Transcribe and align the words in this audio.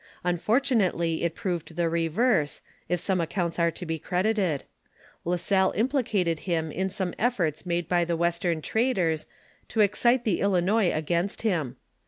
Unfortunately 0.23 1.21
it 1.23 1.35
proved 1.35 1.75
the 1.75 1.83
reverae, 1.87 2.59
if 2.89 2.99
some 2.99 3.21
accounts 3.21 3.59
are 3.59 3.69
to 3.69 3.85
be 3.85 3.99
credited; 3.99 4.63
La 5.25 5.35
Salle 5.35 5.73
implicated 5.75 6.39
him 6.49 6.71
in 6.71 6.89
some 6.89 7.13
efibrts 7.19 7.67
made 7.67 7.87
by 7.87 8.03
the 8.03 8.17
western 8.17 8.63
traders 8.63 9.27
to 9.69 9.81
excite 9.81 10.23
the 10.23 10.39
Ilinois 10.39 10.89
against 10.89 11.43
him. 11.43 11.75